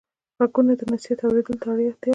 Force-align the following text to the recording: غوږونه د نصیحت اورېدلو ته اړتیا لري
غوږونه 0.37 0.73
د 0.79 0.81
نصیحت 0.91 1.19
اورېدلو 1.23 1.55
ته 1.63 1.67
اړتیا 1.71 1.93
لري 1.99 2.09